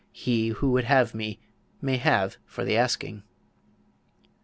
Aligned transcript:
He 0.13 0.47
who 0.47 0.71
would 0.71 0.85
have 0.85 1.13
me, 1.13 1.39
may 1.79 1.97
have 1.97 2.37
for 2.43 2.65
the 2.65 2.75
asking. 2.75 3.21